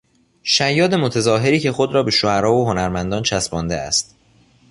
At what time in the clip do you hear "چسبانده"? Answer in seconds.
3.23-3.75